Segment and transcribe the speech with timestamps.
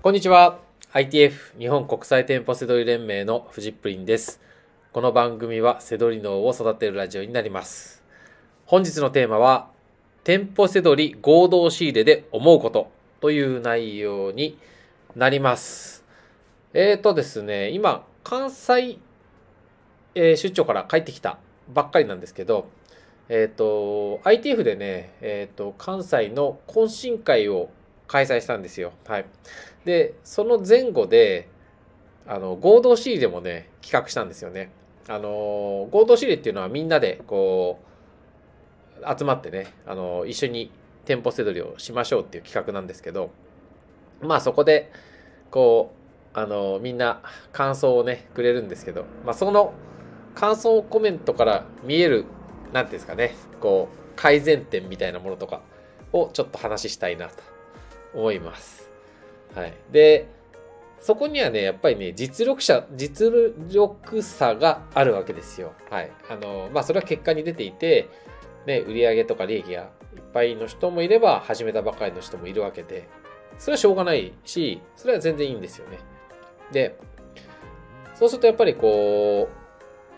[0.00, 0.60] こんにちは。
[0.92, 4.40] ITF 日本国際店舗セドリ連盟のフジップリンです。
[4.92, 8.04] この番組はセドリ脳を育てるラジオになります。
[8.64, 9.72] 本日のテーマは、
[10.22, 14.56] 店舗セドリ合同仕入れで思うことという内容に
[15.16, 16.04] なります。
[16.74, 18.98] えーとですね、今、関西、
[20.14, 21.38] えー出張から帰ってきた
[21.74, 22.68] ばっかりなんですけど、
[23.28, 27.70] えっ、と、ITF でね、えっ、と、関西の懇親会を
[28.08, 28.92] 開催したんですよ。
[29.06, 29.26] はい。
[29.88, 31.48] で、その前後で、
[32.26, 34.70] あの、合同仕入れもね、企画したんですよね。
[35.08, 37.80] あの、合同仕入れっていうのはみんなで、こ
[39.00, 40.70] う、集まってね、あの、一緒に
[41.06, 43.30] 店舗せどりをしましょうっていう企画なんですけど、
[44.20, 44.92] まあそこで、
[45.50, 45.94] こ
[46.34, 49.72] う、あの、みんな感想をね、くれるんですけど、まあその
[50.34, 52.26] 感想コメントから見える、
[52.74, 55.62] なんていうんですかね、こう、改善点みたいなものとか
[56.12, 57.42] をちょっと話したいなと
[58.12, 58.87] 思います。
[59.54, 59.74] はい。
[59.90, 60.28] で、
[61.00, 63.30] そこにはね、やっぱりね、実力者、実
[63.70, 65.72] 力差があるわけですよ。
[65.90, 66.10] はい。
[66.28, 68.08] あの、まあ、それは結果に出ていて、
[68.66, 69.88] ね、売上とか利益がいっ
[70.32, 73.08] ぱいの人もいれば、始めたばかりの人もいるわけで、
[73.58, 75.98] それはしょうがないし、それは全然いいんですよね。
[76.72, 76.98] で、
[78.14, 79.48] そうするとやっぱりこ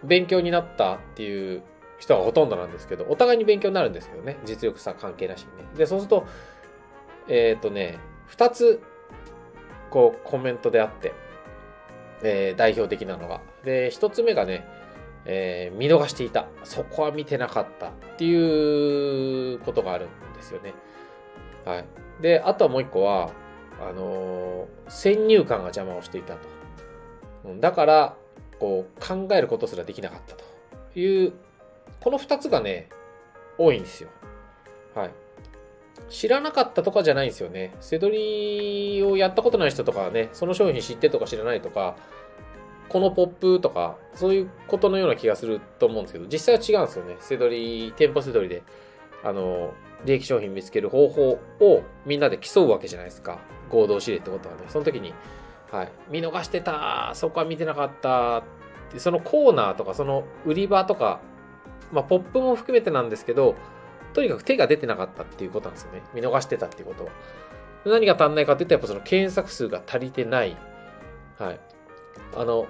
[0.03, 1.63] う、勉強になったっていう
[1.99, 5.69] 人がほとんどなんですけど、お互いに勉強になるんですけどね、実力差関係なしにね。
[5.77, 6.27] で、そうすると、
[7.29, 8.81] えっ、とね、二つ、
[9.91, 11.13] こう、コメントであって、
[12.23, 13.41] えー代表的なのが。
[13.65, 14.67] で、一つ目がね、
[15.25, 16.47] えー見逃していた。
[16.65, 20.75] そこは見てなかったっていうことがあるんですよね。
[21.65, 21.85] はい。
[22.21, 23.31] で、あとはもう一個は、
[23.81, 26.41] あのー先入観が邪魔をしていたと。
[27.61, 28.17] だから、
[28.59, 30.45] こう、考えることすらできなかったと
[30.99, 31.33] いう、
[32.01, 32.89] この二つがね、
[33.57, 34.11] 多いんですよ。
[34.95, 35.11] はい。
[36.11, 37.73] 知らなかったとかじゃないんですよね。
[37.81, 41.97] セドリをやったことない人とかはね、その商品知ってとか知らないとか、
[42.89, 47.17] このポップとか、そういうことのような気がすると思うんですけど、実際は違うんですよね。
[47.21, 48.65] セドリ、店舗セドリで、
[49.23, 49.73] あの、
[50.05, 53.39] 利益商品見つける方法をみんなで競うわけじゃないですか。
[53.69, 54.63] 合同指令ってことはね。
[54.67, 55.15] その時に、
[55.71, 58.43] はい、見逃してた、そこは見てなかったっ
[58.91, 61.21] て、そのコーナーとか、その売り場とか、
[61.93, 63.55] まあ、ポップも含めてなんですけど、
[64.13, 66.03] とにかく手が出てなかったっていうことなんですよね。
[66.15, 67.11] 見逃してたっていうことは。
[67.85, 70.57] 何が足んないかって言ったら、やっぱその検索数が足りてない。
[71.39, 71.61] はい。
[72.37, 72.67] あの、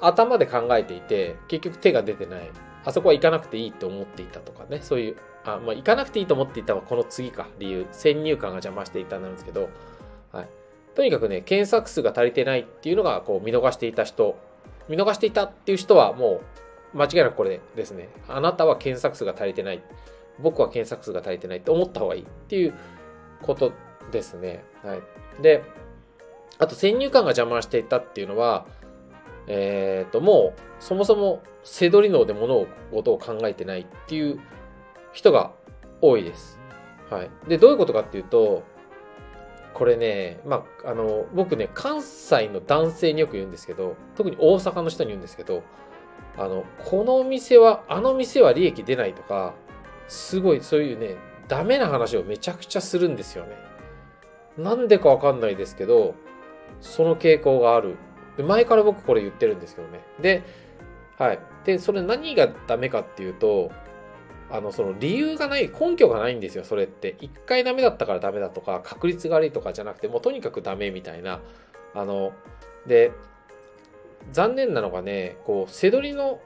[0.00, 2.50] 頭で考えていて、結局手が出てない。
[2.84, 4.80] あそこは行かなくていいと思っていたとかね。
[4.82, 7.86] そういう、あ、まあ、行かなくていいと思っていたはこの次か、理由。
[7.92, 9.70] 先入観が邪魔していたなんですけど、
[10.32, 10.48] はい。
[10.94, 14.36] とにかくね、検索数が足りてないっていうのが、こう、見逃していた人。
[14.88, 16.40] 見逃していたっていう人は、も
[16.94, 18.08] う、間違いなくこれですね。
[18.28, 19.82] あなたは検索数が足りてない。
[20.38, 22.74] 僕は検索数が足りてないって思った方がいいっていう
[23.42, 23.72] こと
[24.10, 24.64] ですね。
[24.82, 25.02] はい。
[25.42, 25.62] で、
[26.58, 28.66] あと先入観が邪魔していたっていうのは、
[29.46, 34.40] えっ、と、もう、そもそも、背取り脳で物事を考えてないっていう
[35.12, 35.52] 人が
[36.00, 36.58] 多いです。
[37.10, 37.30] はい。
[37.48, 38.62] で、どういうことかっていうと、
[39.74, 45.62] これね、まあ、あの、僕ね、関西の男性によく言うんですけど、特に大阪の人に言うんですけど、
[46.36, 49.54] あの、この店は、あの店は利益出ないとか、
[50.12, 51.16] すごいそういうね、
[51.48, 53.56] ダメな話をめちゃくちゃするんですよね。
[54.58, 56.14] なんでかわかんないですけど、
[56.82, 57.96] その傾向がある。
[58.36, 60.00] で前から僕これ言ってるんですけどね。
[60.20, 60.42] で、
[61.16, 61.38] はい。
[61.64, 63.72] で、それ何がダメかっていうと、
[64.50, 67.16] あの、その理由がない、根拠がないんですよ、それって。
[67.20, 71.40] 一回ダメだったからダメだとか、確率が悪いとかじゃなくて、もうとにかくダメみたいな。
[71.94, 72.34] あの、
[72.86, 73.12] で、
[74.30, 76.38] 残念なのがね、こう、背取りの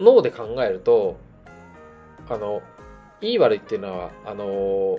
[0.00, 1.16] 脳で考えると、
[2.28, 2.62] あの、
[3.24, 4.98] いい悪いっていうのは、あの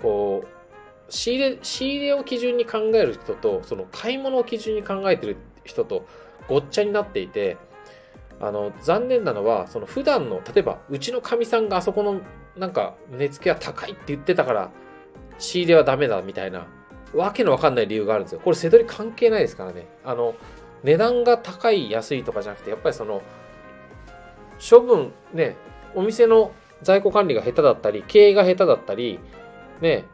[0.00, 6.06] こう、仕入れ、仕入れを基準に考える人と、その買い物を基準に考えてる人と
[6.48, 7.56] ごっちゃになっていて、
[8.40, 12.20] あの、残念なのは、その普段の、例えば、うちのかみさんがあそこの、
[12.56, 14.70] なんか、値付けは高いって言ってたから、
[15.38, 16.66] 仕入れはダメだみたいな、
[17.14, 18.40] わけのわかんない理由があるんですよ。
[18.40, 19.86] これ、背取り関係ないですからね。
[20.04, 20.34] あの、
[20.82, 23.22] 値段が高い、安いとかじゃなくて、やっぱりその、
[24.58, 25.56] 処分、ね、
[25.94, 26.52] お店の
[26.82, 29.18] 在庫管理が下手だったり、経営が下手だったり、
[29.80, 30.04] ね、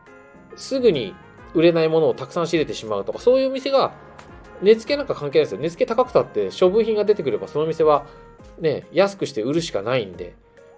[0.57, 1.15] すぐに
[1.55, 3.93] 売れないものをたくさん仕入れてしまうとか、そういう店が、
[4.63, 5.61] 値付けなんか関係ないですよ。
[5.61, 8.07] 値付け高くたって処分品が出てくれば、その店は
[8.59, 10.35] ね、安くして売るしかないんで。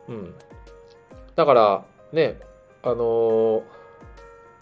[0.09, 0.35] うん。
[1.35, 2.39] だから、ね、
[2.83, 3.63] あのー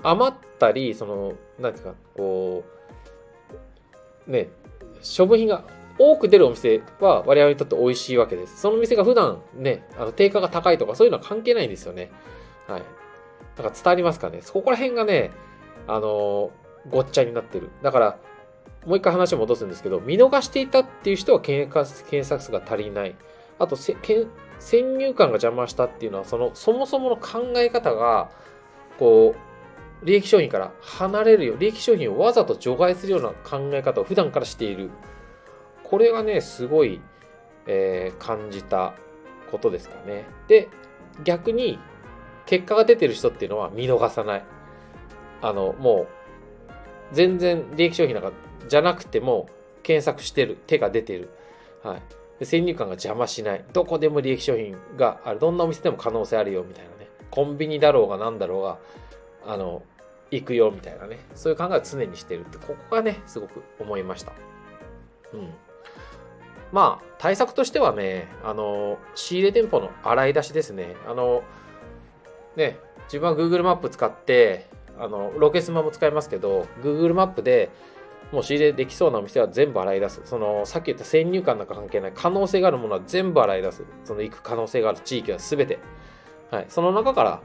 [0.03, 2.65] 余ったり、その、なんていうか、こ
[4.27, 4.49] う、ね、
[5.17, 5.65] 処分品が
[5.99, 8.61] 多く出るお店は我々にとって美味しいわけです。
[8.61, 12.11] その店が普段ね、あの定価が高いとかそういうのは関係ないんですよね。
[12.67, 12.83] はい。
[13.59, 14.41] なんか伝わりますかね。
[14.43, 15.31] そこら辺がね、
[15.87, 16.51] あの
[16.89, 17.71] ごっちゃになってる。
[17.83, 18.19] だから、
[18.87, 21.71] もう一回話を戻すんですけど、見逃していたっていう人は検
[22.25, 23.15] 索数が足りない。
[23.59, 23.99] あと先
[24.97, 28.31] 入観が邪魔したっていうのは、その、そもそもの考え方が、
[28.99, 29.35] こ
[30.03, 31.57] う、利益商品から離れるよ。
[31.59, 34.91] 利益商品をわざと除外するような考え方を普段からしている。
[35.91, 37.01] これがね、すごい、
[37.67, 38.95] えー、感じた
[39.51, 40.25] ことですかね。
[40.47, 40.69] で、
[41.25, 41.79] 逆に、
[42.47, 44.45] 結果が出てる人っていうのは見逃さない。
[45.43, 46.21] あの、もう、
[47.13, 48.33] 全然利益商品なんか
[48.69, 49.49] じゃなくても
[49.83, 50.59] 検索してる。
[50.67, 51.31] 手が出てる、
[51.83, 52.03] はい、
[52.39, 53.65] で先入観が邪魔しない。
[53.73, 55.41] どこでも利益商品がある。
[55.41, 57.09] どんなお店でも可能性あるよみたいなね。
[57.31, 58.79] コンビニだろうが何だろうが
[59.47, 59.83] あの
[60.31, 61.19] 行くよみたいなね。
[61.35, 64.33] そういう考えを常にしてるってここがねすごく思いました。
[65.35, 65.51] うん。
[66.73, 71.43] まあ対策としてはねあの仕入れ店舗の洗い出しですねあの
[72.57, 74.69] ね自分は Google マップ使って
[74.99, 77.71] あのロケスマも使いますけど Google マップで
[78.33, 80.21] もう仕入れできそうなお店は全部洗い出す。
[80.25, 83.85] その、さっき言った先入観なんか関係ない可能性があるものは全部洗い出す。
[84.05, 85.81] その行く可能性がある地域は全て。
[86.51, 86.67] はい。
[86.69, 87.43] その中から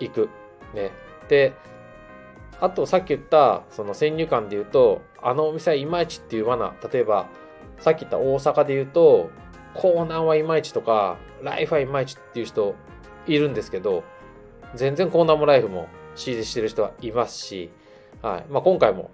[0.00, 0.28] 行く。
[0.74, 0.90] ね。
[1.28, 1.52] で、
[2.60, 6.74] あとさっき言った、その先入観で言うと、あのお店はいまいちっていう罠。
[6.92, 7.28] 例えば、
[7.78, 9.30] さっき言った大阪で言うと、
[9.74, 12.74] コーナーはいまいちとか、ライフはいまいちっていう人
[13.26, 14.04] いるんですけど、
[14.74, 17.70] 全然コーナーもライフも仕入れしてる人はいますし、
[18.22, 18.44] はい。
[18.50, 19.10] まあ、今回も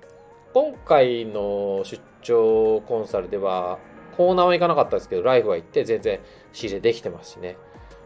[0.54, 3.80] 今回の出張コンサルでは、
[4.16, 6.20] コーナーは行かなかったですけど、ライフは行って全然
[6.52, 7.56] 仕入れできてますしね。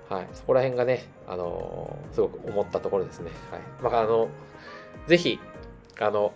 [0.08, 0.28] はい。
[0.32, 3.31] そこら辺がね、あのー、すごく思ったところですね。
[3.50, 3.61] はい。
[3.82, 4.28] まあ、あの、
[5.06, 5.38] ぜひ、
[6.00, 6.32] あの、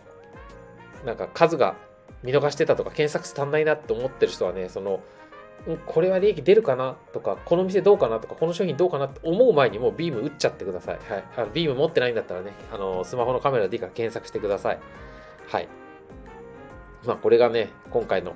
[1.07, 1.77] なんか数が
[2.23, 5.01] 見逃してたとか、検索数足んないなって思ってる人はね、その、
[5.87, 6.97] これは利益出るかな？
[7.13, 8.19] とか、この店どうかな？
[8.19, 9.07] とか、この商品どうかな？
[9.07, 10.99] って思う前にもうビーム打っちゃってください。
[11.09, 11.25] はい。
[11.37, 14.81] あのビーム持ってないんだったらね、あの、スマホのカメラでいいから検索してください。
[15.49, 15.69] はい。
[17.05, 18.35] まあ、これがね、今回の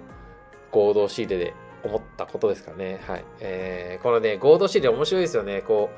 [0.70, 1.54] 合同仕入れで
[1.84, 3.00] 思ったことですかね。
[3.06, 3.24] はい。
[3.40, 5.62] えー、このね、合同仕入れ面白いですよね。
[5.62, 5.90] こ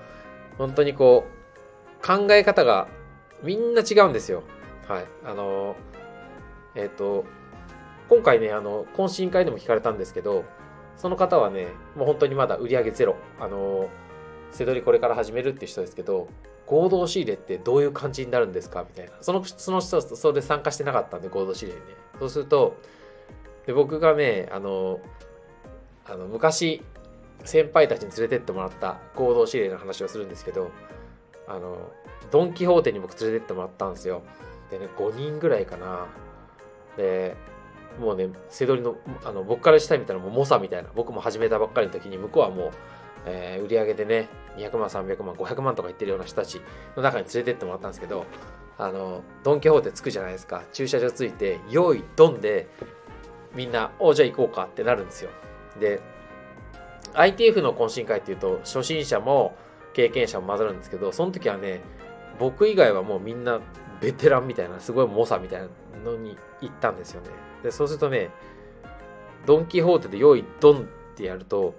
[0.54, 1.26] う、本当にこ
[2.02, 2.88] う、考え方が
[3.42, 4.42] みんな違うんですよ。
[4.86, 5.04] はい。
[5.24, 5.76] あの、
[6.74, 7.24] えっ、ー、と、
[8.08, 10.44] 今回ね、あの、懇親会でも聞かれたんですけど、
[10.96, 13.16] その方はね、もう本当にまだ売り上げゼロ。
[13.38, 13.88] あの、
[14.50, 16.28] 背取りこれから始めるって人ですけど、
[16.66, 18.84] 合同仕入れってどういう感じになるんですか？
[18.88, 19.12] みたいな。
[19.20, 21.94] その、その人、それで参加してなかったんで、合同仕入れにね。
[22.18, 22.76] そうすると、
[23.66, 25.00] で僕がね、あの、
[26.06, 26.82] あの昔、
[27.44, 30.70] 先輩たちに連れてってもらった合同仕入れの話をするんですけど、
[31.46, 31.90] あの、
[32.30, 34.22] ドン・キホーテに僕連れてってもらったんですよ。
[34.70, 36.06] でね、5人ぐらいかな。
[36.96, 37.36] で、
[37.98, 42.70] もうね、背取りの、あの、僕からしたいみたいな、もう猛者みたいな、僕も始めたばっかりの時に、向こうはもう、
[43.26, 46.60] えー、売り上げでね、200万、300万、500万とか言ってるような人たち
[46.96, 48.24] の中に連れてってもらったんですけど、
[48.78, 50.62] あの、ドン・キホーテ着くじゃないですか。
[50.72, 52.68] 駐車場着いて、用意ドンで、
[53.54, 55.30] みんな、おじゃあ行こうかってなるんですよ。
[55.80, 56.00] で、
[57.14, 59.56] ITF の懇親会っていうと、初心者も
[59.92, 61.80] 経験者も混ざるんですけど、その時はね、
[62.38, 63.60] 僕以外はもうみんな
[64.00, 65.68] ベテランみたいな、すごい猛者みたいな
[66.04, 67.28] のに行ったんですよね。
[67.62, 68.30] で、そうするとね、
[69.46, 70.82] ドン・キホーテで用意ドンっ
[71.16, 71.74] てやると、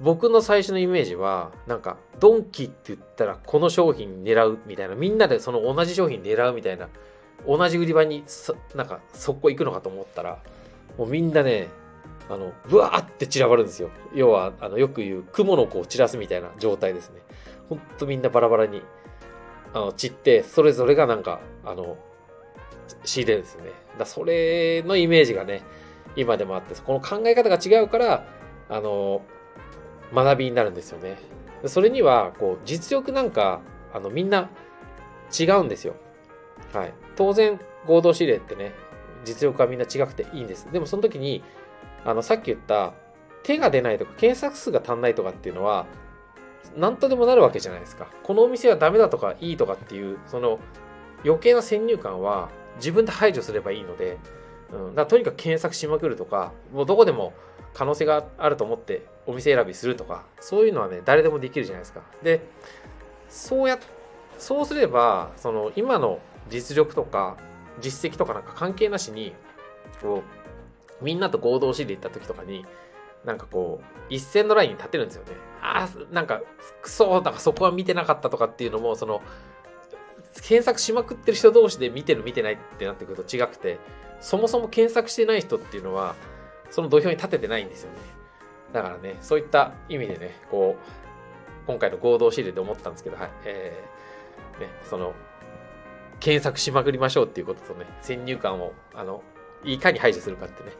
[0.00, 6.88] 僕の最初のイメージはなんかドンキって言ったらこの商品狙うみたいなみんなでその同じ商品狙うみたいな
[7.46, 8.24] 同じ売り場に
[8.74, 10.38] なんか速攻行くのかと思ったら
[10.98, 11.68] もうみんなね
[12.28, 17.20] あのブワーって散らばるんですよ要はあのよく言う雲の子を散らすみたいな状態ですね
[17.68, 18.82] ほんとみんなバラバラに
[19.74, 21.96] あの散ってそれぞれがなんかあの
[23.04, 25.62] 仕入れんですねだそれのイメージがね
[26.16, 28.26] 今でもあってこの考え方が違うから
[28.68, 29.22] あの
[30.14, 31.16] 学びになるんですよね。
[31.66, 33.60] それにはこう実力なんか
[33.94, 34.50] あのみんな
[35.38, 35.94] 違うんですよ。
[36.72, 36.94] はい。
[37.16, 38.72] 当然合同指令ってね
[39.24, 40.68] 実力はみんな違くていいんです。
[40.70, 41.42] でもその時に
[42.04, 42.92] あのさっき言った
[43.42, 45.86] 手が出ないとか検索数が足んないとかっていうのは
[46.76, 48.08] 何とでもなるわけじゃないですか。
[48.22, 50.58] このお店はダメだとかいいとかっていうその
[51.24, 54.18] 余計な先入観は自分で排除すればいいので、
[54.72, 57.32] うん、だとにかく検索しまくるとかもうどこでも
[57.74, 62.46] 可能性があると思ってお店選びするとかそういうのはね誰でもできるじゃないですかで
[63.28, 63.78] そうや
[64.38, 66.18] そうすればその今の
[66.50, 67.36] 実力とか
[67.80, 69.32] 実績とかなんか関係なしに
[70.02, 70.22] こ
[71.00, 72.64] うみんなと合同しで行った時とかに
[73.24, 76.42] なんかこう一線のラインに立てるんですよねああなんか
[76.82, 79.22] クソだかそこは見てなかったとかっていうのもその
[80.42, 83.78] 検索しまくってる人同士で見てる見てないってなってくると違くて
[84.20, 86.16] そもそも検索してない人っていうのは
[86.70, 87.98] その土俵に立ててないんですよね。
[88.72, 95.12] だからね、そういった意味でね、こう、今回の合同仕入れで思ったんですけど、はい、えー、ね、その、
[96.18, 99.22] 検索しまくりましょうっていうこととね、先入観を、あの、
[99.64, 100.72] いかに排除するかってね、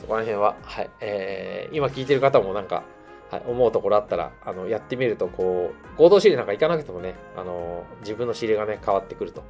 [0.00, 2.82] そこら辺は、はい、えー、今聞いてる方もなんか、
[3.30, 9.42] はい、思うところあったら、あの、やってみると、こう、合同仕入れなんか行かなくてもね、あの、自分の仕入れがね、変わってくると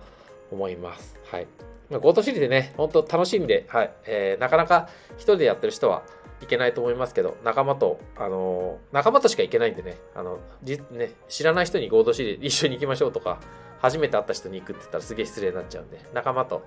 [0.51, 1.19] 思います。
[1.31, 1.47] はい。
[1.91, 6.03] 合同仕入れでね、本当楽しんで、はい、えー、なかなか一人でやってる人は
[6.43, 13.41] いけないと思いますけど、仲間と、あの仲間としか行けないんでね、あの、じね、知らない人に合同仕入れ一緒に行きましょうとか、
[13.81, 16.63] 初めて会った人に行くって言ったらすげえ失礼になっちゃうんで、仲間と、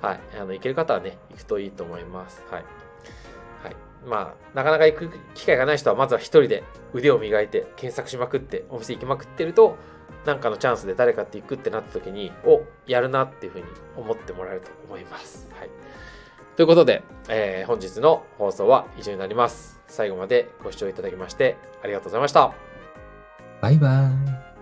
[0.00, 2.42] はい、あの、行ける方はね、行くといいと思います。
[2.50, 2.64] はい。
[4.06, 9.76] まあ、なかなか行く機会がない人は、まずは一人で腕を磨いて、検索しまくって、お店行きまくってると、
[10.24, 13.64] なんかのチャンスで誰かって行くってなった時に、お、やるなっていうふうに
[13.96, 15.48] 思ってもらえると思います。
[15.58, 15.70] はい。
[16.56, 19.80] ということで、えー、本日の放送は以上になります。
[19.88, 22.52] 最後までご視聴いただきましてありがとうございました。
[23.60, 24.53] バイバーイ。